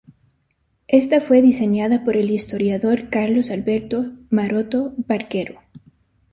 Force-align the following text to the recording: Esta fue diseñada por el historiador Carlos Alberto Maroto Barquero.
Esta 0.87 1.21
fue 1.21 1.43
diseñada 1.43 2.03
por 2.03 2.17
el 2.17 2.31
historiador 2.31 3.11
Carlos 3.11 3.51
Alberto 3.51 4.11
Maroto 4.31 4.95
Barquero. 4.97 5.61